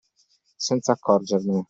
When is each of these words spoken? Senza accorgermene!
Senza 0.57 0.93
accorgermene! 0.93 1.59